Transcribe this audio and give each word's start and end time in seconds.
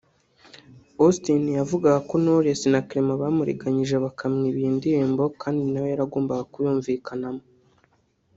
Austin 1.03 1.41
we 1.47 1.53
yavugaga 1.59 1.99
ko 2.09 2.13
Knowless 2.21 2.61
na 2.73 2.79
Clement 2.89 3.19
bamuriganyije 3.23 3.95
bakamwiba 4.05 4.57
iyi 4.61 4.71
ndirimbo 4.77 5.23
kandi 5.41 5.61
nawe 5.71 5.87
yaragombaga 5.91 6.43
kumvikanamo 6.53 7.43